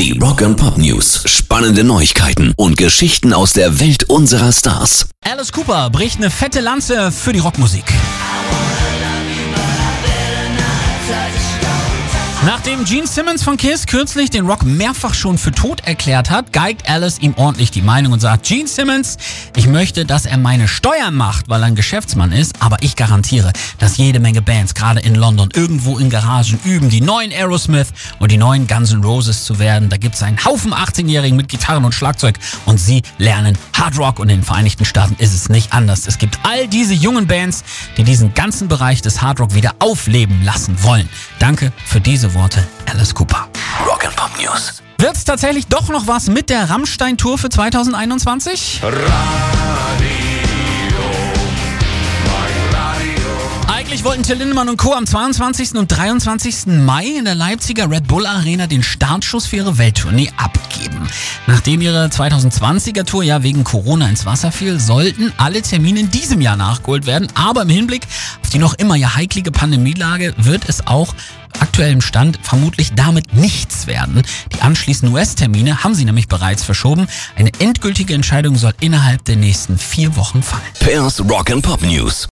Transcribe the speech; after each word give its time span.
Die 0.00 0.18
Rock 0.18 0.40
and 0.40 0.56
Pop 0.56 0.78
News. 0.78 1.24
Spannende 1.26 1.84
Neuigkeiten 1.84 2.54
und 2.56 2.78
Geschichten 2.78 3.34
aus 3.34 3.52
der 3.52 3.80
Welt 3.80 4.04
unserer 4.04 4.50
Stars. 4.50 5.10
Alice 5.22 5.52
Cooper 5.52 5.90
bricht 5.90 6.16
eine 6.16 6.30
fette 6.30 6.60
Lanze 6.60 7.12
für 7.12 7.34
die 7.34 7.38
Rockmusik. 7.38 7.84
Nachdem 12.50 12.84
Gene 12.84 13.06
Simmons 13.06 13.44
von 13.44 13.56
Kiss 13.56 13.86
kürzlich 13.86 14.28
den 14.28 14.44
Rock 14.44 14.64
mehrfach 14.64 15.14
schon 15.14 15.38
für 15.38 15.52
tot 15.52 15.82
erklärt 15.84 16.30
hat, 16.30 16.52
geigt 16.52 16.90
Alice 16.90 17.20
ihm 17.20 17.34
ordentlich 17.36 17.70
die 17.70 17.80
Meinung 17.80 18.12
und 18.12 18.18
sagt, 18.18 18.44
Gene 18.44 18.66
Simmons, 18.66 19.18
ich 19.54 19.68
möchte, 19.68 20.04
dass 20.04 20.26
er 20.26 20.36
meine 20.36 20.66
Steuern 20.66 21.14
macht, 21.14 21.48
weil 21.48 21.62
er 21.62 21.66
ein 21.66 21.76
Geschäftsmann 21.76 22.32
ist, 22.32 22.60
aber 22.60 22.78
ich 22.80 22.96
garantiere, 22.96 23.52
dass 23.78 23.98
jede 23.98 24.18
Menge 24.18 24.42
Bands, 24.42 24.74
gerade 24.74 24.98
in 24.98 25.14
London, 25.14 25.50
irgendwo 25.54 25.96
in 25.98 26.10
Garagen 26.10 26.58
üben, 26.64 26.90
die 26.90 27.00
neuen 27.00 27.30
Aerosmith 27.30 27.92
und 28.18 28.32
die 28.32 28.36
neuen 28.36 28.66
Guns 28.66 28.92
N' 28.92 29.04
Roses 29.04 29.44
zu 29.44 29.60
werden. 29.60 29.88
Da 29.88 29.96
gibt 29.96 30.16
es 30.16 30.22
einen 30.24 30.44
Haufen 30.44 30.74
18-Jährigen 30.74 31.36
mit 31.36 31.48
Gitarren 31.48 31.84
und 31.84 31.94
Schlagzeug 31.94 32.34
und 32.66 32.78
sie 32.78 33.02
lernen 33.18 33.56
Hard 33.78 33.96
Rock 33.96 34.18
und 34.18 34.28
in 34.28 34.40
den 34.40 34.44
Vereinigten 34.44 34.84
Staaten 34.84 35.14
ist 35.18 35.34
es 35.34 35.50
nicht 35.50 35.72
anders. 35.72 36.08
Es 36.08 36.18
gibt 36.18 36.40
all 36.42 36.66
diese 36.66 36.94
jungen 36.94 37.28
Bands, 37.28 37.62
die 37.96 38.02
diesen 38.02 38.34
ganzen 38.34 38.66
Bereich 38.66 39.02
des 39.02 39.22
Hard 39.22 39.38
Rock 39.38 39.54
wieder 39.54 39.76
aufleben 39.78 40.44
lassen 40.44 40.82
wollen. 40.82 41.08
Danke 41.38 41.72
für 41.86 42.00
diese 42.00 42.34
Worte, 42.34 42.39
Alice 42.40 43.14
Cooper. 43.14 43.48
Rock 43.86 44.06
and 44.06 44.16
Pop 44.16 44.30
News. 44.38 44.82
Wird's 44.96 45.24
tatsächlich 45.24 45.66
doch 45.66 45.88
noch 45.90 46.06
was 46.06 46.28
mit 46.28 46.48
der 46.48 46.70
Rammstein-Tour 46.70 47.36
für 47.36 47.50
2021? 47.50 48.80
Eigentlich 53.66 54.04
wollten 54.04 54.22
Till 54.22 54.36
Lindemann 54.36 54.70
und 54.70 54.78
Co. 54.78 54.94
am 54.94 55.06
22. 55.06 55.74
und 55.74 55.88
23. 55.88 56.66
Mai 56.66 57.06
in 57.06 57.26
der 57.26 57.34
Leipziger 57.34 57.90
Red 57.90 58.06
Bull 58.06 58.24
Arena 58.24 58.66
den 58.66 58.82
Startschuss 58.82 59.46
für 59.46 59.56
ihre 59.56 59.76
Welttournee 59.76 60.30
abgeben. 60.36 61.08
Nachdem 61.46 61.82
ihre 61.82 62.06
2020er 62.06 63.04
Tour 63.04 63.22
ja 63.22 63.42
wegen 63.42 63.64
Corona 63.64 64.08
ins 64.08 64.24
Wasser 64.24 64.50
fiel, 64.52 64.80
sollten 64.80 65.32
alle 65.36 65.60
Termine 65.60 66.00
in 66.00 66.10
diesem 66.10 66.40
Jahr 66.40 66.56
nachgeholt 66.56 67.06
werden. 67.06 67.28
Aber 67.34 67.62
im 67.62 67.68
Hinblick 67.68 68.06
auf 68.42 68.48
die 68.50 68.58
noch 68.58 68.74
immer 68.74 68.96
ja 68.96 69.14
heiklige 69.14 69.50
Pandemielage 69.50 70.34
wird 70.38 70.68
es 70.68 70.86
auch 70.86 71.14
aktuellem 71.80 72.02
Stand 72.02 72.38
vermutlich 72.42 72.92
damit 72.92 73.32
nichts 73.32 73.86
werden. 73.86 74.20
Die 74.54 74.60
anschließenden 74.60 75.16
US-Termine 75.16 75.82
haben 75.82 75.94
sie 75.94 76.04
nämlich 76.04 76.28
bereits 76.28 76.62
verschoben. 76.62 77.06
Eine 77.36 77.52
endgültige 77.58 78.12
Entscheidung 78.12 78.56
soll 78.56 78.74
innerhalb 78.80 79.24
der 79.24 79.36
nächsten 79.36 79.78
vier 79.78 80.14
Wochen 80.14 80.42
fallen. 80.42 80.60
Pairs 80.78 81.22
Rock 81.26 81.50
and 81.50 81.62
Pop 81.62 81.80
News. 81.80 82.28